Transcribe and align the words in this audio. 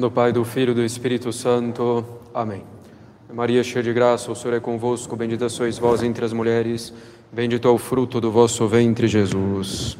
do 0.00 0.10
Pai, 0.10 0.32
do 0.32 0.44
Filho 0.44 0.72
e 0.72 0.74
do 0.74 0.84
Espírito 0.84 1.32
Santo. 1.32 2.04
Amém. 2.32 2.62
Maria, 3.32 3.62
cheia 3.62 3.82
de 3.82 3.92
graça, 3.92 4.32
o 4.32 4.34
Senhor 4.34 4.54
é 4.54 4.60
convosco, 4.60 5.14
bendita 5.14 5.48
sois 5.48 5.78
vós 5.78 6.02
entre 6.02 6.24
as 6.24 6.32
mulheres, 6.32 6.92
bendito 7.30 7.68
é 7.68 7.70
o 7.70 7.76
fruto 7.76 8.20
do 8.20 8.30
vosso 8.30 8.66
ventre, 8.66 9.06
Jesus. 9.06 9.98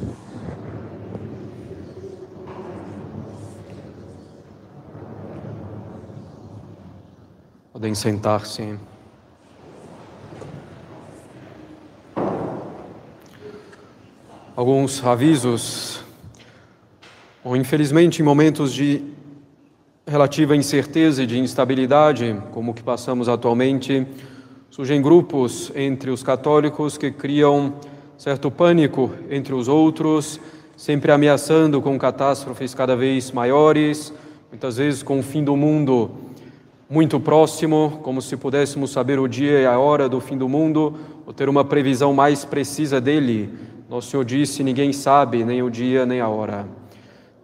Podem 7.72 7.94
sentar-se. 7.94 8.78
Alguns 14.56 15.04
avisos. 15.04 16.02
Infelizmente, 17.45 18.20
em 18.20 18.24
momentos 18.24 18.73
de 18.74 19.16
relativa 20.08 20.56
incerteza 20.56 21.22
e 21.22 21.26
de 21.26 21.38
instabilidade, 21.38 22.34
como 22.50 22.70
o 22.72 22.74
que 22.74 22.82
passamos 22.82 23.28
atualmente, 23.28 24.06
surgem 24.70 25.02
grupos 25.02 25.70
entre 25.76 26.10
os 26.10 26.22
católicos 26.22 26.96
que 26.96 27.10
criam 27.10 27.74
certo 28.16 28.50
pânico 28.50 29.10
entre 29.30 29.52
os 29.52 29.68
outros, 29.68 30.40
sempre 30.76 31.12
ameaçando 31.12 31.82
com 31.82 31.98
catástrofes 31.98 32.74
cada 32.74 32.96
vez 32.96 33.30
maiores, 33.30 34.12
muitas 34.50 34.78
vezes 34.78 35.02
com 35.02 35.18
o 35.18 35.22
fim 35.22 35.44
do 35.44 35.54
mundo 35.54 36.10
muito 36.88 37.20
próximo, 37.20 38.00
como 38.02 38.22
se 38.22 38.34
pudéssemos 38.34 38.90
saber 38.90 39.18
o 39.18 39.28
dia 39.28 39.60
e 39.60 39.66
a 39.66 39.78
hora 39.78 40.09
do 40.09 40.20
fim 40.20 40.38
do 40.38 40.48
mundo, 40.48 40.95
ou 41.26 41.34
ter 41.34 41.48
uma 41.50 41.64
previsão 41.64 42.14
mais 42.14 42.46
precisa 42.46 42.98
dele. 42.98 43.50
Nosso 43.90 44.10
Senhor 44.10 44.24
disse: 44.24 44.65
ninguém 44.65 44.90
sabe 44.93 45.45
nem 45.45 45.62
o 45.62 45.70
dia 45.70 46.06
nem 46.06 46.20
a 46.20 46.28
hora. 46.28 46.77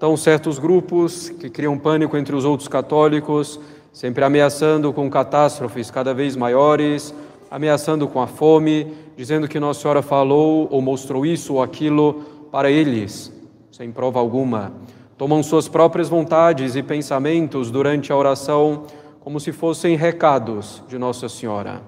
Então, 0.05 0.19
certos 0.19 0.59
grupos 0.59 1.31
que 1.31 1.49
criam 1.49 1.79
pânico 1.79 2.15
entre 2.15 2.37
os 2.37 2.45
outros 2.45 2.69
católicos, 2.69 3.59
sempre 3.91 4.23
ameaçando 4.23 4.93
com 4.93 5.09
catástrofes 5.09 5.91
cada 5.91 6.13
vez 6.13 6.37
maiores, 6.37 7.15
ameaçando 7.51 8.07
com 8.07 8.21
a 8.21 8.27
fome, 8.27 8.93
dizendo 9.17 9.49
que 9.49 9.59
Nossa 9.59 9.81
Senhora 9.81 10.03
falou 10.03 10.69
ou 10.71 10.83
mostrou 10.83 11.25
isso 11.25 11.55
ou 11.55 11.63
aquilo 11.63 12.23
para 12.53 12.71
eles, 12.71 13.33
sem 13.73 13.91
prova 13.91 14.19
alguma. 14.21 14.75
Tomam 15.17 15.43
suas 15.43 15.69
próprias 15.69 16.11
vontades 16.11 16.77
e 16.77 16.83
pensamentos 16.83 17.71
durante 17.71 18.13
a 18.13 18.17
oração 18.17 18.83
como 19.21 19.41
se 19.41 19.53
fossem 19.53 19.97
recados 19.97 20.83
de 20.87 20.99
Nossa 20.99 21.31
Senhora. 21.31 21.81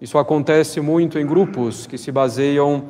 Isso 0.00 0.18
acontece 0.18 0.80
muito 0.80 1.20
em 1.20 1.24
grupos 1.24 1.86
que 1.86 1.98
se 1.98 2.10
baseiam 2.10 2.86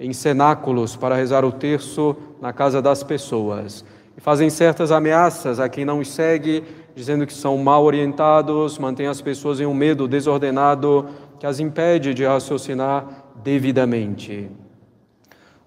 em 0.00 0.14
cenáculos 0.14 0.96
para 0.96 1.14
rezar 1.14 1.44
o 1.44 1.52
terço 1.52 2.16
na 2.40 2.50
casa 2.50 2.80
das 2.80 3.02
pessoas 3.02 3.84
e 4.16 4.20
fazem 4.20 4.48
certas 4.48 4.90
ameaças 4.90 5.60
a 5.60 5.68
quem 5.68 5.84
não 5.84 5.98
os 5.98 6.08
segue, 6.08 6.64
dizendo 6.94 7.26
que 7.26 7.34
são 7.34 7.58
mal 7.58 7.84
orientados, 7.84 8.78
mantêm 8.78 9.06
as 9.06 9.20
pessoas 9.20 9.60
em 9.60 9.66
um 9.66 9.74
medo 9.74 10.08
desordenado 10.08 11.06
que 11.38 11.46
as 11.46 11.60
impede 11.60 12.14
de 12.14 12.24
raciocinar 12.24 13.06
devidamente. 13.44 14.48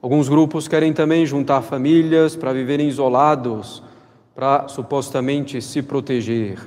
Alguns 0.02 0.28
grupos 0.28 0.67
querem 0.67 0.94
também 0.94 1.25
juntar 1.25 1.61
famílias 1.61 2.36
para 2.36 2.53
viverem 2.53 2.88
isolados, 2.88 3.83
para 4.33 4.67
supostamente 4.67 5.61
se 5.61 5.81
proteger. 5.81 6.58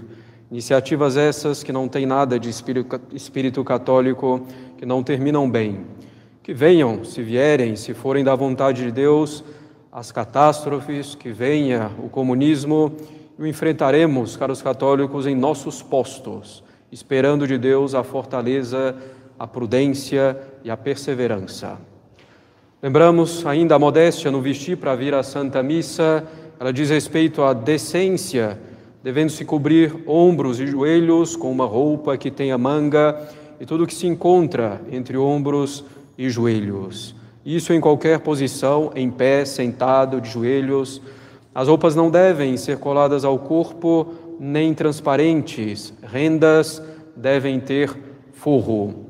Iniciativas 0.51 1.17
essas 1.17 1.63
que 1.63 1.73
não 1.73 1.89
têm 1.89 2.05
nada 2.05 2.39
de 2.39 2.51
espírito 2.51 3.65
católico, 3.65 4.47
que 4.77 4.85
não 4.85 5.03
terminam 5.03 5.51
bem. 5.51 5.87
Que 6.43 6.53
venham, 6.53 7.05
se 7.05 7.23
vierem, 7.23 7.75
se 7.75 7.95
forem 7.95 8.23
da 8.23 8.35
vontade 8.35 8.85
de 8.85 8.93
Deus, 8.93 9.43
as 9.93 10.11
catástrofes, 10.11 11.15
que 11.15 11.31
venha 11.31 11.91
o 12.03 12.09
comunismo, 12.09 12.97
o 13.39 13.47
enfrentaremos, 13.47 14.39
caros 14.39 14.63
católicos, 14.63 15.27
em 15.27 15.35
nossos 15.35 15.83
postos, 15.83 16.65
esperando 16.91 17.47
de 17.47 17.59
Deus 17.59 17.95
a 17.95 18.03
fortaleza, 18.03 18.97
a 19.39 19.47
prudência 19.47 20.41
e 20.65 20.71
a 20.71 20.79
perseverança. 20.79 21.79
Lembramos 22.83 23.45
ainda 23.45 23.75
a 23.75 23.79
modéstia 23.79 24.31
no 24.31 24.41
vestir 24.41 24.79
para 24.79 24.97
vir 24.97 25.13
à 25.13 25.23
Santa 25.23 25.63
Missa, 25.63 26.27
ela 26.59 26.73
diz 26.73 26.89
respeito 26.89 27.43
à 27.43 27.53
decência, 27.53 28.59
devendo 29.03 29.31
se 29.31 29.45
cobrir 29.45 30.03
ombros 30.07 30.59
e 30.59 30.67
joelhos 30.67 31.37
com 31.37 31.53
uma 31.53 31.67
roupa 31.67 32.17
que 32.17 32.31
tenha 32.31 32.57
manga 32.57 33.29
e 33.61 33.67
tudo 33.67 33.87
que 33.87 33.95
se 33.95 34.07
encontra 34.07 34.81
entre 34.91 35.19
ombros 35.19 35.85
e 36.17 36.31
joelhos. 36.31 37.15
Isso 37.45 37.73
em 37.73 37.81
qualquer 37.81 38.21
posição, 38.21 38.93
em 38.95 39.11
pé, 39.11 39.45
sentado, 39.45 40.21
de 40.21 40.31
joelhos. 40.31 41.03
As 41.53 41.67
roupas 41.67 41.97
não 41.97 42.11
devem 42.11 42.57
ser 42.57 42.79
coladas 42.79 43.25
ao 43.25 43.39
corpo, 43.39 44.15
nem 44.39 44.73
transparentes. 44.73 45.93
Rendas 46.03 46.81
devem 47.17 47.59
ter 47.59 47.93
forro. 48.33 49.07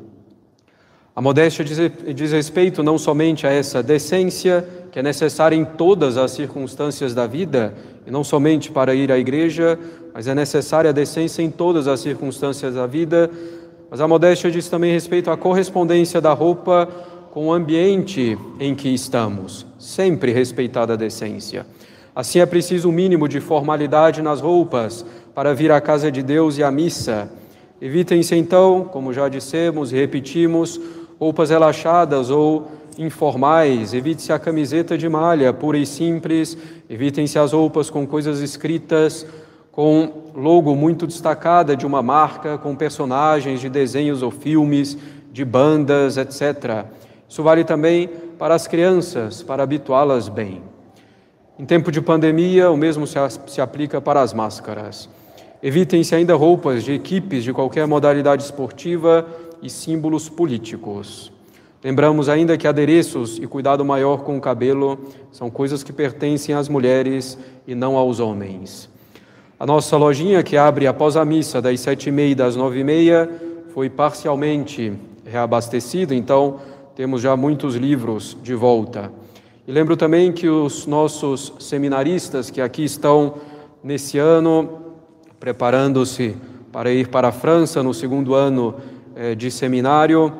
A 1.14 1.20
modéstia 1.20 1.62
diz, 1.62 2.32
respeito 2.32 2.82
não 2.82 2.96
somente 2.96 3.46
a 3.46 3.52
essa 3.52 3.82
decência, 3.82 4.66
que 4.90 4.98
é 4.98 5.02
necessária 5.02 5.54
em 5.54 5.64
todas 5.64 6.16
as 6.16 6.30
circunstâncias 6.30 7.12
da 7.12 7.26
vida, 7.26 7.74
e 8.06 8.10
não 8.10 8.24
somente 8.24 8.70
para 8.70 8.94
ir 8.94 9.12
à 9.12 9.18
igreja, 9.18 9.78
mas 10.14 10.26
é 10.26 10.34
necessária 10.34 10.88
a 10.88 10.92
decência 10.92 11.42
em 11.42 11.50
todas 11.50 11.86
as 11.86 12.00
circunstâncias 12.00 12.74
da 12.74 12.86
vida. 12.86 13.30
Mas 13.90 14.00
a 14.00 14.08
modéstia 14.08 14.50
diz 14.50 14.70
também 14.70 14.90
respeito 14.90 15.30
à 15.30 15.36
correspondência 15.36 16.18
da 16.18 16.32
roupa 16.32 16.88
com 17.32 17.46
o 17.46 17.52
ambiente 17.52 18.38
em 18.60 18.74
que 18.74 18.90
estamos, 18.90 19.66
sempre 19.78 20.32
respeitada 20.32 20.92
a 20.92 20.96
decência. 20.96 21.64
Assim 22.14 22.40
é 22.40 22.44
preciso 22.44 22.90
um 22.90 22.92
mínimo 22.92 23.26
de 23.26 23.40
formalidade 23.40 24.20
nas 24.20 24.42
roupas 24.42 25.02
para 25.34 25.54
vir 25.54 25.72
à 25.72 25.80
casa 25.80 26.12
de 26.12 26.22
Deus 26.22 26.58
e 26.58 26.62
à 26.62 26.70
missa. 26.70 27.32
Evitem-se 27.80 28.36
então, 28.36 28.84
como 28.84 29.14
já 29.14 29.30
dissemos 29.30 29.92
e 29.92 29.96
repetimos, 29.96 30.78
roupas 31.18 31.48
relaxadas 31.48 32.28
ou 32.28 32.70
informais, 32.98 33.94
evite-se 33.94 34.30
a 34.30 34.38
camiseta 34.38 34.98
de 34.98 35.08
malha 35.08 35.54
pura 35.54 35.78
e 35.78 35.86
simples, 35.86 36.54
evitem-se 36.90 37.38
as 37.38 37.54
roupas 37.54 37.88
com 37.88 38.06
coisas 38.06 38.40
escritas, 38.40 39.26
com 39.70 40.30
logo 40.34 40.74
muito 40.74 41.06
destacada 41.06 41.74
de 41.74 41.86
uma 41.86 42.02
marca, 42.02 42.58
com 42.58 42.76
personagens 42.76 43.58
de 43.58 43.70
desenhos 43.70 44.22
ou 44.22 44.30
filmes, 44.30 44.98
de 45.32 45.46
bandas, 45.46 46.18
etc. 46.18 46.84
Isso 47.32 47.42
vale 47.42 47.64
também 47.64 48.10
para 48.38 48.54
as 48.54 48.66
crianças, 48.66 49.42
para 49.42 49.62
habituá-las 49.62 50.28
bem. 50.28 50.60
Em 51.58 51.64
tempo 51.64 51.90
de 51.90 51.98
pandemia, 51.98 52.70
o 52.70 52.76
mesmo 52.76 53.06
se 53.06 53.58
aplica 53.58 54.02
para 54.02 54.20
as 54.20 54.34
máscaras. 54.34 55.08
Evitem-se 55.62 56.14
ainda 56.14 56.34
roupas 56.34 56.84
de 56.84 56.92
equipes 56.92 57.42
de 57.42 57.50
qualquer 57.50 57.86
modalidade 57.86 58.42
esportiva 58.42 59.26
e 59.62 59.70
símbolos 59.70 60.28
políticos. 60.28 61.32
Lembramos 61.82 62.28
ainda 62.28 62.58
que 62.58 62.68
adereços 62.68 63.38
e 63.38 63.46
cuidado 63.46 63.82
maior 63.82 64.24
com 64.24 64.36
o 64.36 64.40
cabelo 64.40 64.98
são 65.30 65.48
coisas 65.48 65.82
que 65.82 65.90
pertencem 65.90 66.54
às 66.54 66.68
mulheres 66.68 67.38
e 67.66 67.74
não 67.74 67.96
aos 67.96 68.20
homens. 68.20 68.90
A 69.58 69.64
nossa 69.64 69.96
lojinha, 69.96 70.42
que 70.42 70.58
abre 70.58 70.86
após 70.86 71.16
a 71.16 71.24
missa 71.24 71.62
das 71.62 71.80
sete 71.80 72.10
e 72.10 72.12
meia 72.12 72.32
e 72.32 72.34
das 72.34 72.56
nove 72.56 72.80
e 72.80 72.84
meia, 72.84 73.26
foi 73.72 73.88
parcialmente 73.88 74.92
reabastecida, 75.24 76.14
então 76.14 76.60
temos 76.94 77.22
já 77.22 77.36
muitos 77.36 77.74
livros 77.74 78.36
de 78.42 78.54
volta. 78.54 79.10
E 79.66 79.72
lembro 79.72 79.96
também 79.96 80.32
que 80.32 80.48
os 80.48 80.86
nossos 80.86 81.54
seminaristas 81.58 82.50
que 82.50 82.60
aqui 82.60 82.84
estão 82.84 83.34
nesse 83.82 84.18
ano, 84.18 84.80
preparando-se 85.40 86.36
para 86.70 86.92
ir 86.92 87.08
para 87.08 87.28
a 87.28 87.32
França 87.32 87.82
no 87.82 87.94
segundo 87.94 88.34
ano 88.34 88.74
eh, 89.14 89.34
de 89.34 89.50
seminário, 89.50 90.32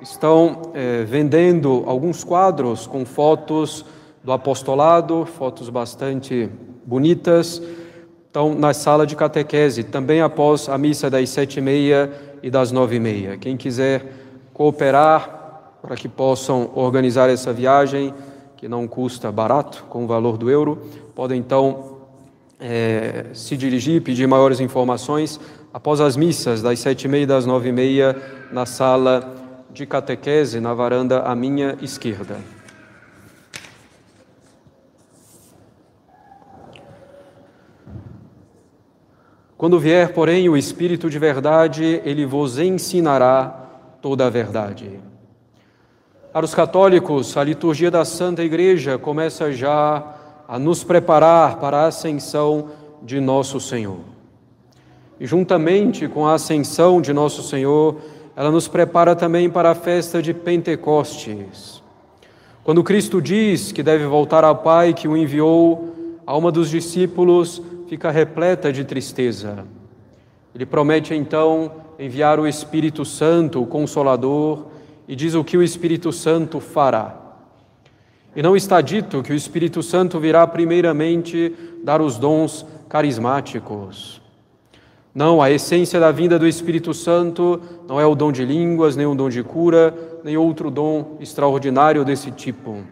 estão 0.00 0.70
eh, 0.74 1.04
vendendo 1.06 1.82
alguns 1.86 2.24
quadros 2.24 2.86
com 2.86 3.04
fotos 3.04 3.84
do 4.22 4.32
apostolado, 4.32 5.26
fotos 5.26 5.68
bastante 5.68 6.48
bonitas. 6.86 7.62
Estão 8.26 8.54
na 8.54 8.72
sala 8.72 9.06
de 9.06 9.16
catequese, 9.16 9.82
também 9.84 10.20
após 10.20 10.68
a 10.68 10.78
missa 10.78 11.10
das 11.10 11.28
sete 11.30 11.58
e 11.58 11.62
meia 11.62 12.12
e 12.42 12.50
das 12.50 12.70
nove 12.70 12.96
e 12.96 13.00
meia. 13.00 13.36
Quem 13.36 13.56
quiser 13.56 14.12
cooperar, 14.52 15.37
para 15.80 15.96
que 15.96 16.08
possam 16.08 16.70
organizar 16.74 17.30
essa 17.30 17.52
viagem, 17.52 18.12
que 18.56 18.68
não 18.68 18.88
custa 18.88 19.30
barato, 19.30 19.84
com 19.88 20.04
o 20.04 20.06
valor 20.06 20.36
do 20.36 20.50
euro. 20.50 20.78
Podem 21.14 21.38
então 21.38 21.98
é, 22.58 23.26
se 23.32 23.56
dirigir, 23.56 24.02
pedir 24.02 24.26
maiores 24.26 24.60
informações 24.60 25.40
após 25.72 26.00
as 26.00 26.16
missas, 26.16 26.60
das 26.60 26.78
sete 26.80 27.04
e 27.04 27.08
meia 27.08 27.22
e 27.22 27.26
das 27.26 27.46
nove 27.46 27.68
e 27.68 27.72
meia, 27.72 28.16
na 28.50 28.66
sala 28.66 29.34
de 29.70 29.86
catequese, 29.86 30.60
na 30.60 30.74
varanda 30.74 31.20
à 31.20 31.34
minha 31.34 31.76
esquerda. 31.80 32.36
Quando 39.56 39.78
vier, 39.78 40.12
porém, 40.12 40.48
o 40.48 40.56
Espírito 40.56 41.10
de 41.10 41.18
verdade, 41.18 42.00
ele 42.04 42.24
vos 42.24 42.58
ensinará 42.58 43.48
toda 44.00 44.26
a 44.26 44.30
verdade. 44.30 45.00
Para 46.38 46.44
os 46.44 46.54
católicos, 46.54 47.36
a 47.36 47.42
liturgia 47.42 47.90
da 47.90 48.04
Santa 48.04 48.44
Igreja 48.44 48.96
começa 48.96 49.50
já 49.50 50.14
a 50.46 50.56
nos 50.56 50.84
preparar 50.84 51.56
para 51.56 51.78
a 51.78 51.86
ascensão 51.86 52.68
de 53.02 53.18
nosso 53.18 53.58
Senhor. 53.58 53.98
e 55.18 55.26
juntamente 55.26 56.06
com 56.06 56.28
a 56.28 56.34
ascensão 56.34 57.00
de 57.00 57.12
nosso 57.12 57.42
Senhor, 57.42 57.96
ela 58.36 58.52
nos 58.52 58.68
prepara 58.68 59.16
também 59.16 59.50
para 59.50 59.72
a 59.72 59.74
festa 59.74 60.22
de 60.22 60.32
Pentecostes. 60.32 61.82
Quando 62.62 62.84
Cristo 62.84 63.20
diz 63.20 63.72
que 63.72 63.82
deve 63.82 64.06
voltar 64.06 64.44
ao 64.44 64.54
Pai 64.54 64.94
que 64.94 65.08
o 65.08 65.16
enviou, 65.16 65.92
a 66.24 66.30
alma 66.30 66.52
dos 66.52 66.70
discípulos 66.70 67.60
fica 67.88 68.12
repleta 68.12 68.72
de 68.72 68.84
tristeza. 68.84 69.64
Ele 70.54 70.64
promete 70.64 71.14
então 71.14 71.72
enviar 71.98 72.38
o 72.38 72.46
Espírito 72.46 73.04
Santo, 73.04 73.60
o 73.60 73.66
Consolador, 73.66 74.77
e 75.08 75.16
diz 75.16 75.34
o 75.34 75.42
que 75.42 75.56
o 75.56 75.62
Espírito 75.62 76.12
Santo 76.12 76.60
fará. 76.60 77.16
E 78.36 78.42
não 78.42 78.54
está 78.54 78.80
dito 78.82 79.22
que 79.22 79.32
o 79.32 79.34
Espírito 79.34 79.82
Santo 79.82 80.20
virá 80.20 80.46
primeiramente 80.46 81.54
dar 81.82 82.02
os 82.02 82.18
dons 82.18 82.66
carismáticos. 82.88 84.20
Não, 85.14 85.40
a 85.40 85.50
essência 85.50 85.98
da 85.98 86.12
vinda 86.12 86.38
do 86.38 86.46
Espírito 86.46 86.92
Santo 86.92 87.60
não 87.88 87.98
é 87.98 88.06
o 88.06 88.14
dom 88.14 88.30
de 88.30 88.44
línguas, 88.44 88.94
nem 88.94 89.06
o 89.06 89.14
dom 89.14 89.30
de 89.30 89.42
cura, 89.42 89.92
nem 90.22 90.36
outro 90.36 90.70
dom 90.70 91.16
extraordinário 91.18 92.04
desse 92.04 92.30
tipo. 92.30 92.84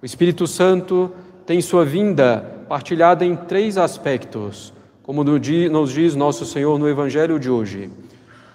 O 0.00 0.06
Espírito 0.06 0.46
Santo 0.46 1.10
tem 1.46 1.60
sua 1.62 1.84
vinda 1.84 2.64
partilhada 2.68 3.24
em 3.24 3.34
três 3.34 3.78
aspectos, 3.78 4.72
como 5.02 5.24
nos 5.24 5.92
diz 5.92 6.14
nosso 6.14 6.44
Senhor 6.44 6.78
no 6.78 6.88
Evangelho 6.88 7.40
de 7.40 7.50
hoje: 7.50 7.90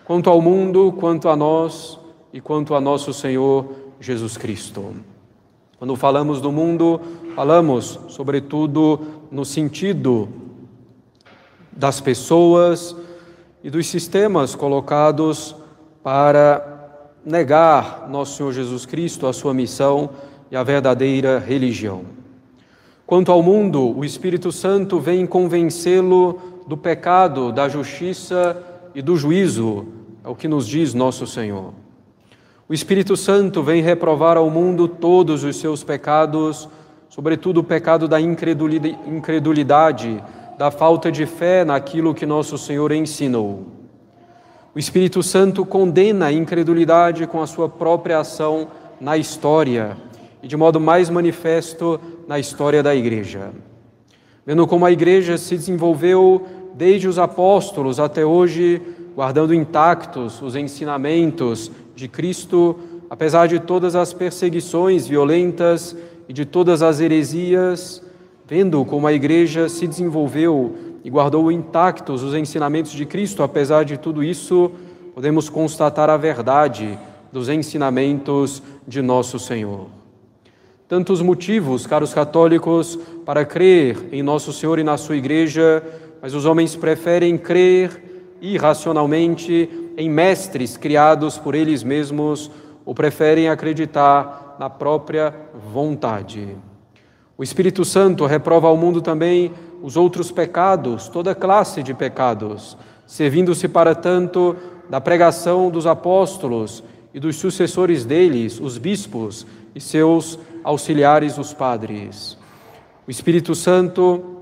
quanto 0.06 0.30
ao 0.30 0.40
mundo, 0.40 0.94
quanto 0.98 1.28
a 1.28 1.36
nós 1.36 2.00
e 2.34 2.42
quanto 2.42 2.74
a 2.74 2.82
nosso 2.82 3.14
Senhor 3.14 3.68
Jesus 4.00 4.36
Cristo. 4.36 4.96
Quando 5.78 5.96
falamos 5.96 6.42
do 6.42 6.52
mundo, 6.52 7.00
falamos, 7.36 8.00
sobretudo, 8.10 9.00
no 9.32 9.46
sentido 9.46 10.28
das 11.72 12.02
pessoas 12.02 12.96
e 13.64 13.70
dos 13.70 13.86
sistemas 13.88 14.56
colocados 14.56 15.56
para 16.02 17.12
negar 17.24 18.10
nosso 18.10 18.38
Senhor 18.38 18.52
Jesus 18.52 18.86
Cristo, 18.86 19.28
a 19.28 19.34
sua 19.34 19.54
missão 19.54 20.10
e 20.50 20.56
a 20.56 20.64
verdadeira 20.64 21.38
religião. 21.38 22.04
Quanto 23.06 23.32
ao 23.32 23.44
mundo, 23.44 23.96
o 23.96 24.04
Espírito 24.04 24.52
Santo 24.52 25.00
vem 25.00 25.28
convencê-lo 25.28 26.40
do 26.68 26.78
pecado, 26.78 27.52
da 27.52 27.70
justiça 27.70 28.58
e 28.96 29.02
do 29.02 29.16
juízo, 29.16 29.86
é 30.24 30.30
o 30.30 30.36
que 30.36 30.48
nos 30.48 30.68
diz 30.68 30.94
nosso 30.94 31.28
Senhor. 31.28 31.83
O 32.68 32.74
Espírito 32.74 33.18
Santo 33.18 33.62
vem 33.62 33.82
reprovar 33.82 34.38
ao 34.38 34.50
mundo 34.50 34.88
todos 34.88 35.44
os 35.44 35.58
seus 35.58 35.84
pecados, 35.84 36.70
sobretudo 37.10 37.60
o 37.60 37.64
pecado 37.64 38.08
da 38.08 38.22
incredulidade, 38.22 40.24
da 40.58 40.72
falta 40.72 41.12
de 41.12 41.26
fé 41.26 41.66
naquilo 41.66 42.14
que 42.14 42.26
nosso 42.26 42.58
Senhor 42.58 42.94
ensinou. 42.94 43.68
O 44.74 44.80
Espírito 44.80 45.22
Santo 45.22 45.66
condena 45.66 46.28
a 46.28 46.32
incredulidade 46.32 47.28
com 47.28 47.42
a 47.42 47.48
sua 47.48 47.68
própria 47.68 48.20
ação 48.20 48.70
na 49.00 49.18
história 49.18 49.98
e 50.42 50.48
de 50.48 50.56
modo 50.56 50.80
mais 50.80 51.10
manifesto 51.10 52.00
na 52.28 52.40
história 52.40 52.82
da 52.82 52.96
Igreja. 52.96 53.52
Vendo 54.46 54.66
como 54.66 54.86
a 54.86 54.92
Igreja 54.92 55.38
se 55.38 55.58
desenvolveu 55.58 56.48
desde 56.76 57.10
os 57.10 57.20
apóstolos 57.20 58.00
até 58.00 58.26
hoje, 58.26 58.82
guardando 59.16 59.54
intactos 59.54 60.42
os 60.42 60.56
ensinamentos 60.56 61.70
de 61.96 62.08
Cristo, 62.08 62.78
apesar 63.10 63.48
de 63.48 63.60
todas 63.60 63.96
as 63.96 64.14
perseguições 64.14 65.08
violentas 65.08 65.96
e 66.28 66.34
de 66.34 66.46
todas 66.46 66.82
as 66.82 67.00
heresias, 67.00 68.02
vendo 68.48 68.84
como 68.86 69.08
a 69.08 69.14
Igreja 69.14 69.70
se 69.70 69.88
desenvolveu 69.88 70.76
e 71.04 71.10
guardou 71.10 71.52
intactos 71.52 72.24
os 72.24 72.34
ensinamentos 72.34 72.92
de 72.92 73.06
Cristo, 73.06 73.44
apesar 73.44 73.84
de 73.84 73.98
tudo 73.98 74.24
isso, 74.24 74.72
podemos 75.14 75.50
constatar 75.50 76.10
a 76.10 76.18
verdade 76.18 76.98
dos 77.32 77.50
ensinamentos 77.50 78.64
de 78.88 79.02
nosso 79.02 79.38
Senhor. 79.38 79.88
Tantos 80.88 81.22
motivos, 81.22 81.88
caros 81.88 82.14
católicos, 82.14 83.00
para 83.26 83.44
crer 83.46 84.10
em 84.12 84.22
Nosso 84.22 84.54
Senhor 84.54 84.78
e 84.78 84.84
na 84.84 84.98
Sua 84.98 85.18
Igreja, 85.18 85.84
mas 86.22 86.34
os 86.34 86.46
homens 86.46 86.76
preferem 86.76 87.38
crer 87.38 88.36
irracionalmente 88.42 89.70
em 89.98 90.10
mestres 90.10 90.78
criados 90.78 91.38
por 91.38 91.56
eles 91.56 91.84
mesmos 91.84 92.50
ou 92.86 92.94
preferem 92.94 93.50
acreditar 93.50 94.56
na 94.60 94.70
própria 94.70 95.34
vontade. 95.72 96.56
O 97.38 97.44
Espírito 97.44 97.84
Santo 97.84 98.26
reprova 98.26 98.68
ao 98.68 98.78
mundo 98.78 99.02
também 99.02 99.52
os 99.82 99.98
outros 99.98 100.32
pecados, 100.32 101.10
toda 101.10 101.36
classe 101.36 101.82
de 101.82 101.94
pecados, 101.94 102.78
servindo-se 103.06 103.68
para 103.68 103.96
tanto 103.96 104.56
da 104.90 105.02
pregação 105.02 105.70
dos 105.70 105.88
apóstolos 105.88 106.84
e 107.14 107.20
dos 107.20 107.36
sucessores 107.36 108.06
deles, 108.06 108.60
os 108.60 108.78
bispos 108.78 109.46
e 109.76 109.82
seus 109.82 110.40
auxiliares 110.64 111.38
os 111.38 111.54
padres. 111.54 112.38
O 113.08 113.12
Espírito 113.12 113.54
Santo 113.54 114.42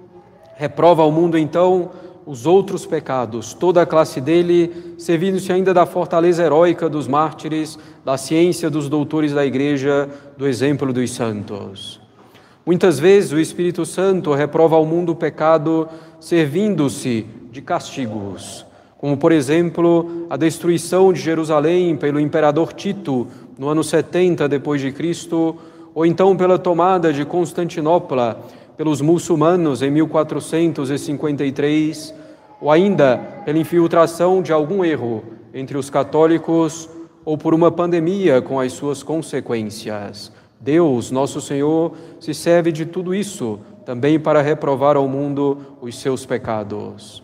reprova 0.55 1.01
ao 1.01 1.11
mundo 1.11 1.37
então 1.37 1.89
os 2.25 2.45
outros 2.45 2.85
pecados, 2.85 3.53
toda 3.53 3.81
a 3.81 3.85
classe 3.85 4.21
dele, 4.21 4.95
servindo-se 4.97 5.51
ainda 5.51 5.73
da 5.73 5.85
fortaleza 5.85 6.43
heróica 6.43 6.87
dos 6.87 7.07
mártires, 7.07 7.77
da 8.05 8.17
ciência 8.17 8.69
dos 8.69 8.87
doutores 8.87 9.33
da 9.33 9.45
igreja, 9.45 10.09
do 10.37 10.47
exemplo 10.47 10.93
dos 10.93 11.11
santos. 11.11 11.99
Muitas 12.65 12.99
vezes 12.99 13.31
o 13.31 13.39
Espírito 13.39 13.85
Santo 13.85 14.33
reprova 14.33 14.75
ao 14.75 14.85
mundo 14.85 15.13
o 15.13 15.15
pecado, 15.15 15.87
servindo-se 16.19 17.25
de 17.51 17.61
castigos, 17.61 18.65
como 18.97 19.17
por 19.17 19.31
exemplo 19.31 20.27
a 20.29 20.37
destruição 20.37 21.11
de 21.11 21.19
Jerusalém 21.19 21.97
pelo 21.97 22.19
imperador 22.19 22.71
Tito 22.71 23.27
no 23.57 23.67
ano 23.67 23.83
70 23.83 24.47
depois 24.47 24.79
de 24.79 24.91
Cristo, 24.91 25.55
ou 25.93 26.05
então 26.05 26.37
pela 26.37 26.59
tomada 26.59 27.11
de 27.11 27.25
Constantinopla 27.25 28.39
pelos 28.81 28.99
muçulmanos 28.99 29.83
em 29.83 29.91
1453, 29.91 32.15
ou 32.59 32.71
ainda 32.71 33.15
pela 33.45 33.59
infiltração 33.59 34.41
de 34.41 34.51
algum 34.51 34.83
erro 34.83 35.23
entre 35.53 35.77
os 35.77 35.87
católicos 35.87 36.89
ou 37.23 37.37
por 37.37 37.53
uma 37.53 37.69
pandemia 37.69 38.41
com 38.41 38.59
as 38.59 38.73
suas 38.73 39.03
consequências. 39.03 40.31
Deus, 40.59 41.11
nosso 41.11 41.39
Senhor, 41.39 41.93
se 42.19 42.33
serve 42.33 42.71
de 42.71 42.87
tudo 42.87 43.13
isso 43.13 43.59
também 43.85 44.19
para 44.19 44.41
reprovar 44.41 44.97
ao 44.97 45.07
mundo 45.07 45.59
os 45.79 45.99
seus 45.99 46.25
pecados. 46.25 47.21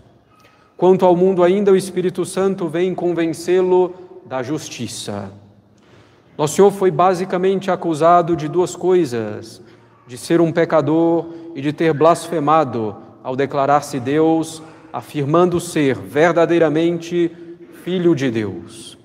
Quanto 0.77 1.07
ao 1.07 1.15
mundo, 1.15 1.41
ainda 1.41 1.71
o 1.71 1.75
Espírito 1.75 2.23
Santo 2.23 2.67
vem 2.67 2.93
convencê-lo 2.93 3.95
da 4.27 4.43
justiça. 4.43 5.31
Nosso 6.37 6.53
Senhor 6.53 6.69
foi 6.69 6.91
basicamente 6.91 7.71
acusado 7.71 8.35
de 8.35 8.47
duas 8.47 8.75
coisas: 8.75 9.65
de 10.07 10.17
ser 10.17 10.39
um 10.39 10.51
pecador 10.51 11.27
e 11.53 11.61
de 11.61 11.73
ter 11.73 11.93
blasfemado 11.93 12.95
ao 13.21 13.35
declarar-se 13.35 13.99
Deus, 13.99 14.61
afirmando 14.91 15.59
ser 15.59 15.95
verdadeiramente 15.95 17.29
Filho 17.83 18.15
de 18.15 18.31
Deus. 18.31 18.97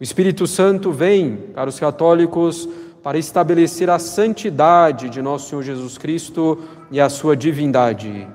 O 0.00 0.02
Espírito 0.02 0.46
Santo 0.46 0.90
vem 0.90 1.36
para 1.54 1.68
os 1.68 1.78
católicos 1.78 2.68
para 3.02 3.18
estabelecer 3.18 3.90
a 3.90 3.98
santidade 3.98 5.10
de 5.10 5.20
nosso 5.20 5.50
Senhor 5.50 5.62
Jesus 5.62 5.98
Cristo 5.98 6.58
e 6.90 6.98
a 6.98 7.10
sua 7.10 7.36
divindade. 7.36 8.26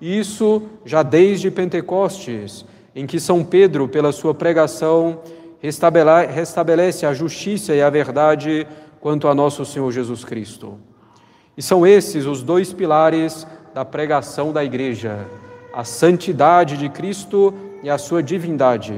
Isso 0.00 0.62
já 0.84 1.02
desde 1.02 1.50
Pentecostes, 1.50 2.64
em 2.94 3.06
que 3.06 3.18
São 3.18 3.42
Pedro, 3.42 3.88
pela 3.88 4.12
sua 4.12 4.34
pregação, 4.34 5.20
restabelece 5.62 7.06
a 7.06 7.14
justiça 7.14 7.74
e 7.74 7.80
a 7.80 7.88
verdade 7.88 8.66
quanto 9.00 9.26
a 9.26 9.34
nosso 9.34 9.64
Senhor 9.64 9.90
Jesus 9.90 10.24
Cristo. 10.24 10.78
E 11.60 11.62
são 11.62 11.86
esses 11.86 12.24
os 12.24 12.42
dois 12.42 12.72
pilares 12.72 13.46
da 13.74 13.84
pregação 13.84 14.50
da 14.50 14.64
Igreja: 14.64 15.26
a 15.74 15.84
santidade 15.84 16.78
de 16.78 16.88
Cristo 16.88 17.52
e 17.82 17.90
a 17.90 17.98
sua 17.98 18.22
divindade. 18.22 18.94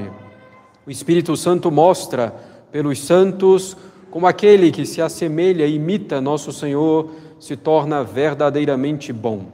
O 0.87 0.91
Espírito 0.93 1.37
Santo 1.37 1.73
mostra 1.73 2.33
pelos 2.71 3.01
santos 3.01 3.77
como 4.13 4.29
aquele 4.29 4.71
que 4.71 4.87
se 4.87 5.03
assemelha 5.03 5.67
e 5.67 5.75
imita 5.75 6.21
nosso 6.21 6.53
Senhor 6.53 7.11
se 7.41 7.57
torna 7.57 8.05
verdadeiramente 8.05 9.13
bom. 9.13 9.47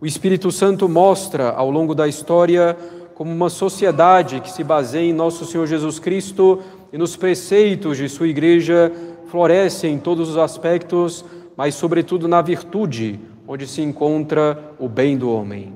O 0.00 0.04
Espírito 0.04 0.50
Santo 0.50 0.88
mostra 0.88 1.50
ao 1.50 1.70
longo 1.70 1.94
da 1.94 2.08
história 2.08 2.76
como 3.14 3.30
uma 3.30 3.50
sociedade 3.50 4.40
que 4.40 4.50
se 4.50 4.64
baseia 4.64 5.08
em 5.08 5.12
nosso 5.12 5.46
Senhor 5.46 5.68
Jesus 5.68 6.00
Cristo 6.00 6.58
e 6.92 6.98
nos 6.98 7.14
preceitos 7.14 7.98
de 7.98 8.08
sua 8.08 8.26
igreja, 8.26 8.90
floresce 9.28 9.86
em 9.86 9.96
todos 9.96 10.28
os 10.28 10.36
aspectos, 10.36 11.24
mas 11.56 11.74
sobretudo 11.74 12.28
na 12.28 12.40
virtude, 12.40 13.20
onde 13.46 13.66
se 13.66 13.82
encontra 13.82 14.72
o 14.78 14.88
bem 14.88 15.16
do 15.16 15.30
homem. 15.30 15.74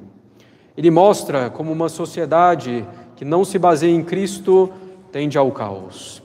Ele 0.76 0.90
mostra 0.90 1.50
como 1.50 1.72
uma 1.72 1.88
sociedade 1.88 2.86
que 3.16 3.24
não 3.24 3.44
se 3.44 3.58
baseia 3.58 3.94
em 3.94 4.02
Cristo 4.02 4.70
tende 5.10 5.38
ao 5.38 5.50
caos. 5.50 6.22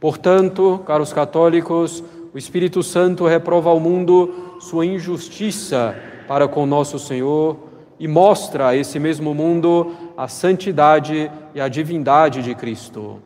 Portanto, 0.00 0.80
caros 0.84 1.12
católicos, 1.12 2.02
o 2.34 2.38
Espírito 2.38 2.82
Santo 2.82 3.26
reprova 3.26 3.70
ao 3.70 3.78
mundo 3.78 4.56
sua 4.60 4.84
injustiça 4.84 5.94
para 6.26 6.48
com 6.48 6.66
nosso 6.66 6.98
Senhor 6.98 7.56
e 7.98 8.08
mostra 8.08 8.68
a 8.68 8.76
esse 8.76 8.98
mesmo 8.98 9.32
mundo 9.32 9.92
a 10.16 10.26
santidade 10.26 11.30
e 11.54 11.60
a 11.60 11.68
divindade 11.68 12.42
de 12.42 12.54
Cristo. 12.54 13.22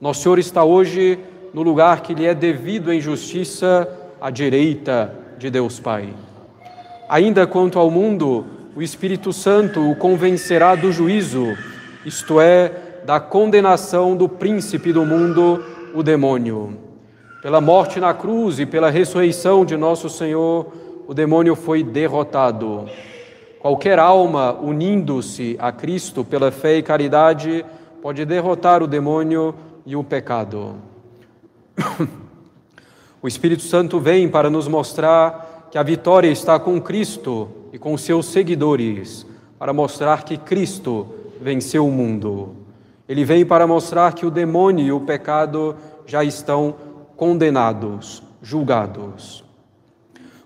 Nosso 0.00 0.22
Senhor 0.22 0.38
está 0.38 0.62
hoje 0.62 1.18
no 1.52 1.62
lugar 1.62 2.00
que 2.02 2.14
lhe 2.14 2.26
é 2.26 2.34
devido 2.34 2.92
em 2.92 3.00
justiça, 3.00 3.88
à 4.24 4.30
direita 4.30 5.14
de 5.36 5.50
Deus 5.50 5.78
Pai. 5.78 6.08
Ainda 7.10 7.46
quanto 7.46 7.78
ao 7.78 7.90
mundo, 7.90 8.46
o 8.74 8.80
Espírito 8.80 9.34
Santo 9.34 9.90
o 9.90 9.94
convencerá 9.94 10.74
do 10.74 10.90
juízo, 10.90 11.54
isto 12.06 12.40
é, 12.40 12.72
da 13.04 13.20
condenação 13.20 14.16
do 14.16 14.26
príncipe 14.26 14.94
do 14.94 15.04
mundo, 15.04 15.62
o 15.94 16.02
demônio. 16.02 16.74
Pela 17.42 17.60
morte 17.60 18.00
na 18.00 18.14
cruz 18.14 18.58
e 18.58 18.64
pela 18.64 18.88
ressurreição 18.88 19.62
de 19.62 19.76
nosso 19.76 20.08
Senhor, 20.08 20.72
o 21.06 21.12
demônio 21.12 21.54
foi 21.54 21.82
derrotado. 21.82 22.86
Qualquer 23.60 23.98
alma 23.98 24.54
unindo-se 24.54 25.54
a 25.60 25.70
Cristo 25.70 26.24
pela 26.24 26.50
fé 26.50 26.78
e 26.78 26.82
caridade 26.82 27.62
pode 28.00 28.24
derrotar 28.24 28.82
o 28.82 28.86
demônio 28.86 29.54
e 29.84 29.94
o 29.94 30.02
pecado. 30.02 30.76
O 33.24 33.26
Espírito 33.26 33.62
Santo 33.62 33.98
vem 33.98 34.28
para 34.28 34.50
nos 34.50 34.68
mostrar 34.68 35.68
que 35.70 35.78
a 35.78 35.82
vitória 35.82 36.28
está 36.28 36.60
com 36.60 36.78
Cristo 36.78 37.48
e 37.72 37.78
com 37.78 37.96
seus 37.96 38.26
seguidores, 38.26 39.26
para 39.58 39.72
mostrar 39.72 40.24
que 40.24 40.36
Cristo 40.36 41.06
venceu 41.40 41.86
o 41.86 41.90
mundo. 41.90 42.54
Ele 43.08 43.24
vem 43.24 43.42
para 43.42 43.66
mostrar 43.66 44.12
que 44.12 44.26
o 44.26 44.30
demônio 44.30 44.84
e 44.84 44.92
o 44.92 45.00
pecado 45.00 45.74
já 46.04 46.22
estão 46.22 46.74
condenados, 47.16 48.22
julgados. 48.42 49.42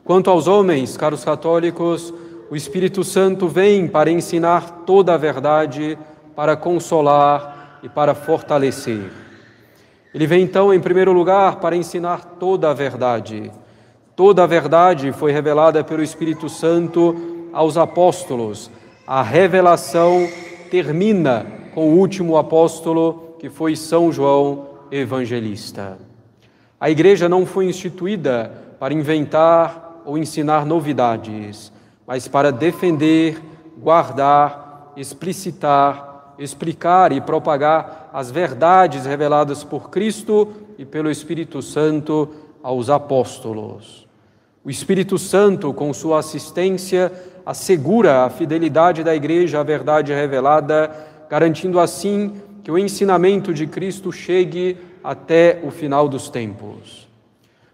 Quanto 0.04 0.30
aos 0.30 0.46
homens, 0.46 0.96
caros 0.96 1.24
católicos, 1.24 2.14
o 2.48 2.54
Espírito 2.54 3.02
Santo 3.02 3.48
vem 3.48 3.88
para 3.88 4.08
ensinar 4.08 4.84
toda 4.86 5.14
a 5.14 5.18
verdade, 5.18 5.98
para 6.36 6.56
consolar 6.56 7.80
e 7.82 7.88
para 7.88 8.14
fortalecer. 8.14 9.10
Ele 10.14 10.26
vem 10.26 10.42
então, 10.42 10.72
em 10.72 10.80
primeiro 10.80 11.12
lugar, 11.12 11.56
para 11.56 11.76
ensinar 11.76 12.24
toda 12.38 12.70
a 12.70 12.74
verdade. 12.74 13.52
Toda 14.16 14.42
a 14.42 14.46
verdade 14.46 15.12
foi 15.12 15.32
revelada 15.32 15.84
pelo 15.84 16.02
Espírito 16.02 16.48
Santo 16.48 17.48
aos 17.52 17.76
apóstolos. 17.76 18.70
A 19.06 19.22
revelação 19.22 20.28
termina 20.70 21.46
com 21.74 21.90
o 21.90 21.98
último 21.98 22.36
apóstolo, 22.36 23.36
que 23.38 23.48
foi 23.48 23.76
São 23.76 24.10
João 24.10 24.66
Evangelista. 24.90 25.98
A 26.80 26.90
igreja 26.90 27.28
não 27.28 27.44
foi 27.44 27.66
instituída 27.66 28.50
para 28.80 28.94
inventar 28.94 30.02
ou 30.04 30.16
ensinar 30.16 30.64
novidades, 30.64 31.72
mas 32.06 32.26
para 32.26 32.50
defender, 32.50 33.40
guardar, 33.78 34.92
explicitar 34.96 36.07
explicar 36.38 37.12
e 37.12 37.20
propagar 37.20 38.10
as 38.12 38.30
verdades 38.30 39.04
reveladas 39.04 39.64
por 39.64 39.90
Cristo 39.90 40.48
e 40.78 40.84
pelo 40.84 41.10
Espírito 41.10 41.60
Santo 41.60 42.28
aos 42.62 42.88
apóstolos. 42.88 44.06
O 44.64 44.70
Espírito 44.70 45.18
Santo, 45.18 45.72
com 45.72 45.92
sua 45.92 46.18
assistência, 46.18 47.12
assegura 47.44 48.24
a 48.24 48.30
fidelidade 48.30 49.02
da 49.02 49.14
Igreja 49.14 49.60
à 49.60 49.62
verdade 49.62 50.12
revelada, 50.12 50.90
garantindo 51.28 51.80
assim 51.80 52.34
que 52.62 52.70
o 52.70 52.78
ensinamento 52.78 53.54
de 53.54 53.66
Cristo 53.66 54.12
chegue 54.12 54.76
até 55.02 55.60
o 55.62 55.70
final 55.70 56.08
dos 56.08 56.28
tempos. 56.28 57.08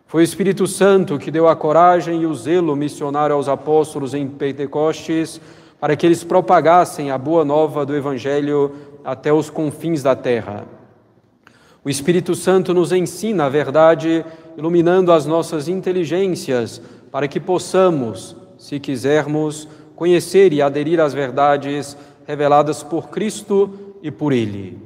Foi 0.06 0.23
o 0.23 0.25
Espírito 0.25 0.68
Santo 0.68 1.18
que 1.18 1.30
deu 1.30 1.49
a 1.49 1.56
coragem 1.56 2.23
e 2.23 2.26
o 2.26 2.35
zelo 2.35 2.76
missionário 2.76 3.35
aos 3.35 3.49
apóstolos 3.49 4.14
em 4.14 4.28
Pentecostes 4.28 5.40
para 5.84 5.96
que 5.96 6.06
eles 6.06 6.24
propagassem 6.24 7.10
a 7.10 7.18
boa 7.18 7.44
nova 7.44 7.84
do 7.84 7.94
Evangelho 7.94 8.72
até 9.04 9.30
os 9.30 9.50
confins 9.50 10.02
da 10.02 10.16
terra. 10.16 10.64
O 11.84 11.90
Espírito 11.90 12.34
Santo 12.34 12.72
nos 12.72 12.90
ensina 12.90 13.44
a 13.44 13.48
verdade, 13.50 14.24
iluminando 14.56 15.12
as 15.12 15.26
nossas 15.26 15.68
inteligências, 15.68 16.80
para 17.12 17.28
que 17.28 17.38
possamos, 17.38 18.34
se 18.56 18.80
quisermos, 18.80 19.68
conhecer 19.94 20.54
e 20.54 20.62
aderir 20.62 20.98
às 21.00 21.12
verdades 21.12 21.98
reveladas 22.26 22.82
por 22.82 23.10
Cristo 23.10 23.98
e 24.02 24.10
por 24.10 24.32
Ele. 24.32 24.78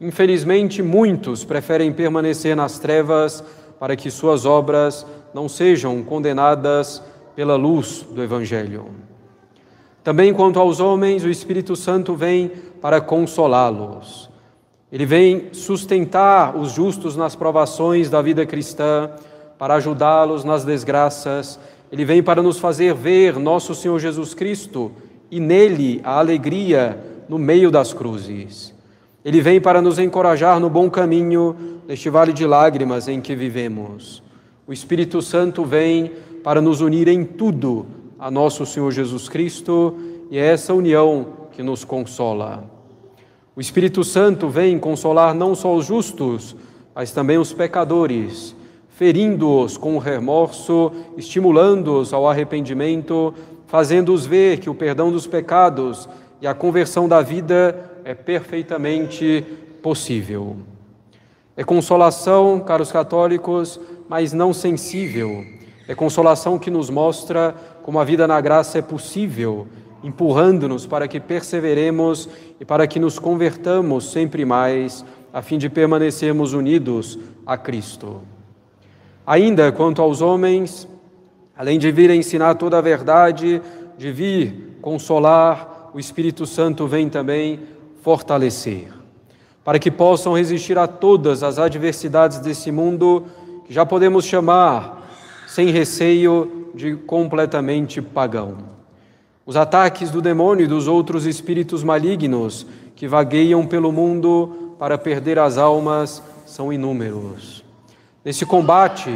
Infelizmente, 0.00 0.82
muitos 0.82 1.44
preferem 1.44 1.92
permanecer 1.92 2.56
nas 2.56 2.78
trevas 2.78 3.44
para 3.78 3.94
que 3.94 4.10
suas 4.10 4.46
obras 4.46 5.06
não 5.34 5.50
sejam 5.50 6.02
condenadas 6.02 7.02
pela 7.36 7.56
luz 7.56 8.06
do 8.10 8.22
Evangelho. 8.22 9.04
Também 10.04 10.34
quanto 10.34 10.60
aos 10.60 10.80
homens, 10.80 11.24
o 11.24 11.30
Espírito 11.30 11.74
Santo 11.74 12.14
vem 12.14 12.52
para 12.78 13.00
consolá-los. 13.00 14.28
Ele 14.92 15.06
vem 15.06 15.48
sustentar 15.50 16.54
os 16.54 16.72
justos 16.72 17.16
nas 17.16 17.34
provações 17.34 18.10
da 18.10 18.20
vida 18.20 18.44
cristã, 18.44 19.10
para 19.58 19.76
ajudá-los 19.76 20.44
nas 20.44 20.62
desgraças. 20.62 21.58
Ele 21.90 22.04
vem 22.04 22.22
para 22.22 22.42
nos 22.42 22.58
fazer 22.58 22.92
ver 22.92 23.38
nosso 23.38 23.74
Senhor 23.74 23.98
Jesus 23.98 24.34
Cristo 24.34 24.92
e 25.30 25.40
nele 25.40 26.02
a 26.04 26.18
alegria 26.18 26.98
no 27.26 27.38
meio 27.38 27.70
das 27.70 27.94
cruzes. 27.94 28.74
Ele 29.24 29.40
vem 29.40 29.58
para 29.58 29.80
nos 29.80 29.98
encorajar 29.98 30.60
no 30.60 30.68
bom 30.68 30.90
caminho 30.90 31.80
neste 31.88 32.10
vale 32.10 32.34
de 32.34 32.46
lágrimas 32.46 33.08
em 33.08 33.22
que 33.22 33.34
vivemos. 33.34 34.22
O 34.66 34.72
Espírito 34.72 35.22
Santo 35.22 35.64
vem 35.64 36.12
para 36.42 36.60
nos 36.60 36.82
unir 36.82 37.08
em 37.08 37.24
tudo 37.24 38.03
a 38.24 38.30
nosso 38.30 38.64
Senhor 38.64 38.90
Jesus 38.90 39.28
Cristo 39.28 39.98
e 40.30 40.38
é 40.38 40.46
essa 40.46 40.72
união 40.72 41.26
que 41.52 41.62
nos 41.62 41.84
consola. 41.84 42.64
O 43.54 43.60
Espírito 43.60 44.02
Santo 44.02 44.48
vem 44.48 44.78
consolar 44.78 45.34
não 45.34 45.54
só 45.54 45.74
os 45.76 45.84
justos, 45.84 46.56
mas 46.94 47.12
também 47.12 47.36
os 47.36 47.52
pecadores, 47.52 48.56
ferindo-os 48.88 49.76
com 49.76 49.98
remorso, 49.98 50.90
estimulando-os 51.18 52.14
ao 52.14 52.26
arrependimento, 52.26 53.34
fazendo-os 53.66 54.24
ver 54.24 54.58
que 54.58 54.70
o 54.70 54.74
perdão 54.74 55.12
dos 55.12 55.26
pecados 55.26 56.08
e 56.40 56.46
a 56.46 56.54
conversão 56.54 57.06
da 57.06 57.20
vida 57.20 57.92
é 58.06 58.14
perfeitamente 58.14 59.44
possível. 59.82 60.56
É 61.54 61.62
consolação, 61.62 62.58
caros 62.60 62.90
católicos, 62.90 63.78
mas 64.08 64.32
não 64.32 64.54
sensível. 64.54 65.44
É 65.86 65.94
consolação 65.94 66.58
que 66.58 66.70
nos 66.70 66.88
mostra 66.88 67.54
como 67.84 68.00
a 68.00 68.04
vida 68.04 68.26
na 68.26 68.40
graça 68.40 68.78
é 68.78 68.82
possível, 68.82 69.66
empurrando-nos 70.02 70.86
para 70.86 71.06
que 71.06 71.20
perseveremos 71.20 72.30
e 72.58 72.64
para 72.64 72.86
que 72.86 72.98
nos 72.98 73.18
convertamos 73.18 74.10
sempre 74.10 74.42
mais, 74.46 75.04
a 75.30 75.42
fim 75.42 75.58
de 75.58 75.68
permanecermos 75.68 76.54
unidos 76.54 77.18
a 77.44 77.58
Cristo. 77.58 78.22
Ainda 79.26 79.70
quanto 79.70 80.00
aos 80.00 80.22
homens, 80.22 80.88
além 81.54 81.78
de 81.78 81.92
vir 81.92 82.08
ensinar 82.08 82.54
toda 82.54 82.78
a 82.78 82.80
verdade, 82.80 83.60
de 83.98 84.10
vir 84.10 84.78
consolar, 84.80 85.90
o 85.92 86.00
Espírito 86.00 86.46
Santo 86.46 86.86
vem 86.86 87.10
também 87.10 87.60
fortalecer, 88.00 88.88
para 89.62 89.78
que 89.78 89.90
possam 89.90 90.32
resistir 90.32 90.78
a 90.78 90.86
todas 90.86 91.42
as 91.42 91.58
adversidades 91.58 92.38
desse 92.38 92.72
mundo, 92.72 93.26
que 93.66 93.74
já 93.74 93.84
podemos 93.84 94.24
chamar, 94.24 95.06
sem 95.46 95.68
receio, 95.68 96.63
de 96.74 96.96
completamente 96.96 98.02
pagão. 98.02 98.56
Os 99.46 99.56
ataques 99.56 100.10
do 100.10 100.20
demônio 100.20 100.64
e 100.64 100.68
dos 100.68 100.88
outros 100.88 101.26
espíritos 101.26 101.84
malignos 101.84 102.66
que 102.96 103.06
vagueiam 103.06 103.66
pelo 103.66 103.92
mundo 103.92 104.74
para 104.78 104.98
perder 104.98 105.38
as 105.38 105.56
almas 105.58 106.22
são 106.46 106.72
inúmeros. 106.72 107.64
Nesse 108.24 108.44
combate 108.44 109.10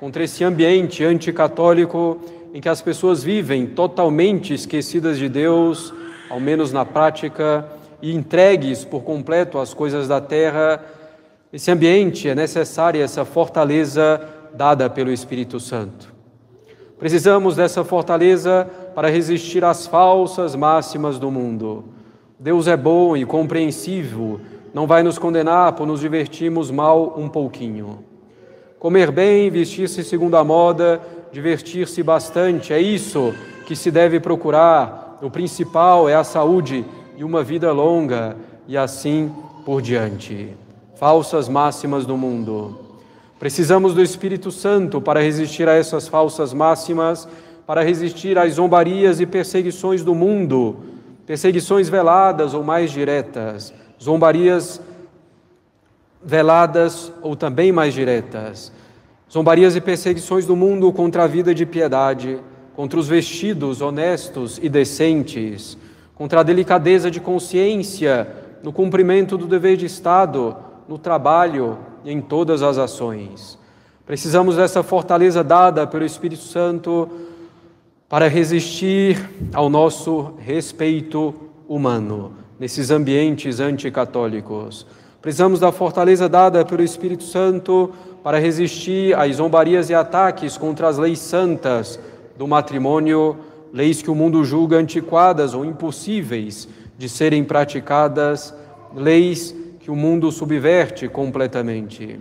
contra 0.00 0.24
esse 0.24 0.44
ambiente 0.44 1.04
anticatólico 1.04 2.18
em 2.52 2.60
que 2.60 2.68
as 2.68 2.82
pessoas 2.82 3.22
vivem 3.22 3.66
totalmente 3.66 4.52
esquecidas 4.52 5.18
de 5.18 5.28
Deus, 5.28 5.92
ao 6.28 6.40
menos 6.40 6.72
na 6.72 6.84
prática, 6.84 7.66
e 8.00 8.14
entregues 8.14 8.84
por 8.84 9.02
completo 9.02 9.58
às 9.58 9.74
coisas 9.74 10.08
da 10.08 10.20
terra, 10.20 10.84
esse 11.52 11.70
ambiente 11.70 12.28
é 12.28 12.34
necessária 12.34 13.02
essa 13.02 13.24
fortaleza 13.24 14.20
dada 14.54 14.88
pelo 14.90 15.12
Espírito 15.12 15.58
Santo. 15.58 16.17
Precisamos 16.98 17.54
dessa 17.54 17.84
fortaleza 17.84 18.68
para 18.94 19.08
resistir 19.08 19.64
às 19.64 19.86
falsas 19.86 20.56
máximas 20.56 21.18
do 21.18 21.30
mundo. 21.30 21.84
Deus 22.38 22.66
é 22.66 22.76
bom 22.76 23.16
e 23.16 23.24
compreensivo, 23.24 24.40
não 24.74 24.86
vai 24.86 25.02
nos 25.02 25.18
condenar 25.18 25.72
por 25.74 25.86
nos 25.86 26.00
divertirmos 26.00 26.70
mal 26.70 27.14
um 27.16 27.28
pouquinho. 27.28 28.00
Comer 28.78 29.10
bem, 29.10 29.50
vestir-se 29.50 30.02
segundo 30.04 30.36
a 30.36 30.44
moda, 30.44 31.00
divertir-se 31.32 32.02
bastante, 32.02 32.72
é 32.72 32.80
isso 32.80 33.34
que 33.66 33.76
se 33.76 33.90
deve 33.90 34.18
procurar. 34.18 35.18
O 35.20 35.30
principal 35.30 36.08
é 36.08 36.14
a 36.14 36.24
saúde 36.24 36.84
e 37.16 37.24
uma 37.24 37.42
vida 37.42 37.72
longa, 37.72 38.36
e 38.68 38.76
assim 38.76 39.32
por 39.64 39.82
diante. 39.82 40.56
Falsas 40.94 41.48
máximas 41.48 42.06
do 42.06 42.16
mundo. 42.16 42.87
Precisamos 43.38 43.94
do 43.94 44.02
Espírito 44.02 44.50
Santo 44.50 45.00
para 45.00 45.22
resistir 45.22 45.68
a 45.68 45.74
essas 45.74 46.08
falsas 46.08 46.52
máximas, 46.52 47.28
para 47.64 47.82
resistir 47.82 48.36
às 48.36 48.54
zombarias 48.54 49.20
e 49.20 49.26
perseguições 49.26 50.02
do 50.02 50.12
mundo, 50.12 50.78
perseguições 51.24 51.88
veladas 51.88 52.52
ou 52.52 52.64
mais 52.64 52.90
diretas, 52.90 53.72
zombarias 54.02 54.80
veladas 56.20 57.12
ou 57.22 57.36
também 57.36 57.70
mais 57.70 57.94
diretas, 57.94 58.72
zombarias 59.30 59.76
e 59.76 59.80
perseguições 59.80 60.44
do 60.44 60.56
mundo 60.56 60.92
contra 60.92 61.22
a 61.22 61.28
vida 61.28 61.54
de 61.54 61.64
piedade, 61.64 62.40
contra 62.74 62.98
os 62.98 63.06
vestidos 63.06 63.80
honestos 63.80 64.58
e 64.60 64.68
decentes, 64.68 65.78
contra 66.16 66.40
a 66.40 66.42
delicadeza 66.42 67.08
de 67.08 67.20
consciência 67.20 68.26
no 68.64 68.72
cumprimento 68.72 69.38
do 69.38 69.46
dever 69.46 69.76
de 69.76 69.86
Estado, 69.86 70.56
no 70.88 70.98
trabalho 70.98 71.78
em 72.08 72.22
todas 72.22 72.62
as 72.62 72.78
ações. 72.78 73.58
Precisamos 74.06 74.56
dessa 74.56 74.82
fortaleza 74.82 75.44
dada 75.44 75.86
pelo 75.86 76.06
Espírito 76.06 76.42
Santo 76.42 77.06
para 78.08 78.26
resistir 78.26 79.28
ao 79.52 79.68
nosso 79.68 80.32
respeito 80.38 81.34
humano 81.68 82.32
nesses 82.58 82.90
ambientes 82.90 83.60
anticatólicos. 83.60 84.86
Precisamos 85.20 85.60
da 85.60 85.70
fortaleza 85.70 86.30
dada 86.30 86.64
pelo 86.64 86.82
Espírito 86.82 87.24
Santo 87.24 87.92
para 88.24 88.38
resistir 88.38 89.14
às 89.14 89.36
zombarias 89.36 89.90
e 89.90 89.94
ataques 89.94 90.56
contra 90.56 90.88
as 90.88 90.96
leis 90.96 91.18
santas 91.18 92.00
do 92.38 92.48
matrimônio, 92.48 93.36
leis 93.70 94.00
que 94.00 94.10
o 94.10 94.14
mundo 94.14 94.42
julga 94.44 94.78
antiquadas 94.78 95.52
ou 95.52 95.62
impossíveis 95.62 96.66
de 96.96 97.06
serem 97.06 97.44
praticadas, 97.44 98.54
leis 98.94 99.54
que 99.88 99.92
o 99.92 99.96
mundo 99.96 100.30
subverte 100.30 101.08
completamente. 101.08 102.20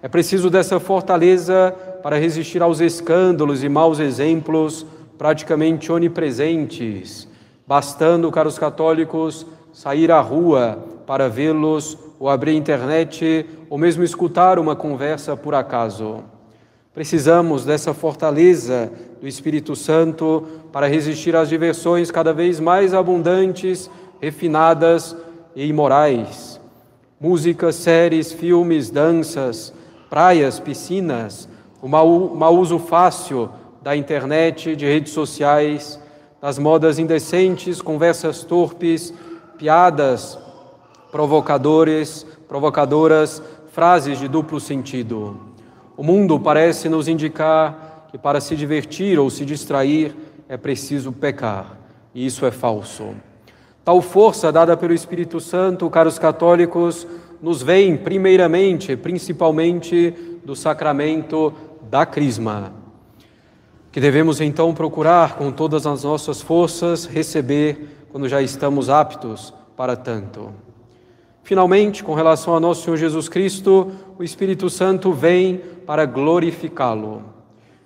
É 0.00 0.08
preciso 0.08 0.48
dessa 0.48 0.80
fortaleza 0.80 1.70
para 2.02 2.16
resistir 2.16 2.62
aos 2.62 2.80
escândalos 2.80 3.62
e 3.62 3.68
maus 3.68 3.98
exemplos 3.98 4.86
praticamente 5.18 5.92
onipresentes, 5.92 7.28
bastando, 7.66 8.32
caros 8.32 8.58
católicos, 8.58 9.46
sair 9.70 10.10
à 10.10 10.18
rua 10.18 10.78
para 11.06 11.28
vê-los 11.28 11.98
ou 12.18 12.30
abrir 12.30 12.52
a 12.52 12.54
internet 12.54 13.44
ou 13.68 13.76
mesmo 13.76 14.02
escutar 14.02 14.58
uma 14.58 14.74
conversa 14.74 15.36
por 15.36 15.54
acaso. 15.54 16.24
Precisamos 16.94 17.66
dessa 17.66 17.92
fortaleza 17.92 18.90
do 19.20 19.28
Espírito 19.28 19.76
Santo 19.76 20.46
para 20.72 20.86
resistir 20.86 21.36
às 21.36 21.50
diversões 21.50 22.10
cada 22.10 22.32
vez 22.32 22.58
mais 22.58 22.94
abundantes, 22.94 23.90
refinadas 24.22 25.14
e 25.54 25.66
imorais. 25.66 26.53
Músicas, 27.20 27.76
séries, 27.76 28.32
filmes, 28.32 28.90
danças, 28.90 29.72
praias, 30.10 30.58
piscinas, 30.58 31.48
o 31.80 31.88
mau, 31.88 32.54
uso 32.56 32.78
fácil 32.78 33.50
da 33.82 33.96
internet, 33.96 34.74
de 34.74 34.86
redes 34.86 35.12
sociais, 35.12 36.00
das 36.40 36.58
modas 36.58 36.98
indecentes, 36.98 37.80
conversas 37.80 38.44
torpes, 38.44 39.12
piadas 39.58 40.38
provocadores, 41.14 42.26
provocadoras, 42.48 43.40
frases 43.70 44.18
de 44.18 44.26
duplo 44.26 44.58
sentido. 44.58 45.40
O 45.96 46.02
mundo 46.02 46.40
parece 46.40 46.88
nos 46.88 47.06
indicar 47.06 48.08
que 48.10 48.18
para 48.18 48.40
se 48.40 48.56
divertir 48.56 49.16
ou 49.16 49.30
se 49.30 49.44
distrair 49.44 50.12
é 50.48 50.56
preciso 50.56 51.12
pecar, 51.12 51.78
e 52.12 52.26
isso 52.26 52.44
é 52.44 52.50
falso. 52.50 53.14
Tal 53.84 54.00
força 54.00 54.50
dada 54.50 54.76
pelo 54.76 54.94
Espírito 54.94 55.38
Santo, 55.40 55.90
caros 55.90 56.18
católicos, 56.18 57.06
nos 57.42 57.62
vem 57.62 57.96
primeiramente, 57.96 58.96
principalmente, 58.96 60.14
do 60.42 60.56
sacramento 60.56 61.52
da 61.90 62.06
Crisma, 62.06 62.72
que 63.92 64.00
devemos 64.00 64.40
então 64.40 64.72
procurar 64.72 65.36
com 65.36 65.52
todas 65.52 65.86
as 65.86 66.02
nossas 66.02 66.40
forças 66.40 67.04
receber 67.04 68.06
quando 68.10 68.28
já 68.28 68.40
estamos 68.40 68.88
aptos 68.88 69.52
para 69.76 69.94
tanto. 69.96 70.50
Finalmente, 71.42 72.02
com 72.02 72.14
relação 72.14 72.56
a 72.56 72.60
nosso 72.60 72.84
Senhor 72.84 72.96
Jesus 72.96 73.28
Cristo, 73.28 73.92
o 74.18 74.24
Espírito 74.24 74.70
Santo 74.70 75.12
vem 75.12 75.60
para 75.86 76.06
glorificá-lo. 76.06 77.22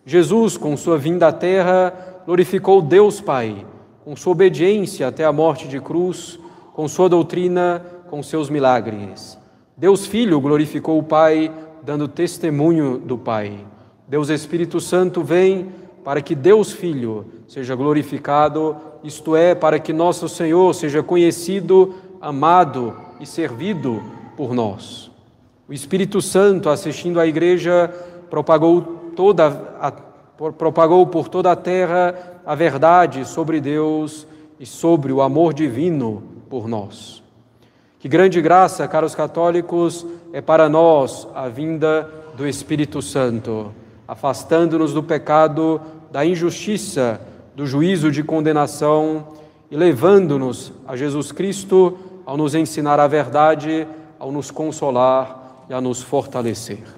Jesus, 0.07 0.57
com 0.57 0.77
sua 0.77 0.97
vinda 0.97 1.27
à 1.27 1.33
terra, 1.33 2.23
glorificou 2.25 2.81
Deus 2.81 3.21
Pai, 3.21 3.67
com 4.09 4.17
sua 4.17 4.33
obediência 4.33 5.07
até 5.07 5.23
a 5.27 5.33
morte 5.35 5.69
de 5.69 5.79
cruz, 5.79 6.39
com 6.73 6.89
sua 6.89 7.11
doutrina, 7.11 7.85
com 8.09 8.23
seus 8.23 8.49
milagres. 8.49 9.39
Deus 9.77 10.07
Filho 10.07 10.41
glorificou 10.41 10.99
o 10.99 11.03
Pai, 11.03 11.53
dando 11.83 12.09
testemunho 12.09 12.97
do 12.97 13.19
Pai. 13.19 13.59
Deus 14.09 14.31
Espírito 14.31 14.81
Santo 14.81 15.23
vem 15.23 15.69
para 16.03 16.23
que 16.23 16.35
Deus 16.35 16.73
Filho 16.73 17.27
seja 17.47 17.75
glorificado, 17.75 18.79
isto 19.05 19.37
é, 19.37 19.55
para 19.55 19.79
que 19.79 19.93
nosso 19.93 20.27
Senhor 20.27 20.75
seja 20.75 21.03
conhecido, 21.03 21.95
amado 22.19 22.97
e 23.21 23.27
servido 23.27 24.03
por 24.39 24.55
nós. 24.55 25.11
O 25.69 25.73
Espírito 25.75 26.23
Santo, 26.23 26.71
assistindo 26.71 27.21
à 27.21 27.27
igreja, 27.27 27.95
propagou 28.31 28.81
toda 29.15 29.77
a, 29.79 29.93
propagou 30.57 31.07
por 31.07 31.29
toda 31.29 31.51
a 31.51 31.57
terra 31.57 32.15
a 32.47 32.55
verdade 32.55 33.25
sobre 33.25 33.61
Deus 33.61 34.27
e 34.59 34.65
sobre 34.65 35.13
o 35.13 35.21
amor 35.21 35.53
divino 35.53 36.23
por 36.49 36.69
nós. 36.69 37.23
Que 37.99 38.09
grande 38.09 38.41
graça, 38.41 38.87
caros 38.87 39.15
católicos, 39.15 40.07
é 40.33 40.41
para 40.41 40.69
nós 40.69 41.27
a 41.35 41.49
vinda 41.49 42.09
do 42.37 42.47
Espírito 42.47 43.03
Santo, 43.03 43.73
afastando-nos 44.07 44.95
do 44.95 45.03
pecado, 45.03 45.81
da 46.11 46.25
injustiça, 46.25 47.21
do 47.57 47.67
juízo 47.67 48.11
de 48.13 48.23
condenação 48.23 49.27
e 49.69 49.77
levando-nos 49.77 50.73
a 50.87 50.97
Jesus 50.97 51.33
Cristo 51.33 51.99
ao 52.25 52.37
nos 52.37 52.55
ensinar 52.55 53.01
a 53.01 53.09
verdade, 53.09 53.87
ao 54.19 54.31
nos 54.31 54.51
consolar 54.51 55.65
e 55.69 55.75
a 55.75 55.81
nos 55.81 56.01
fortalecer. 56.01 56.98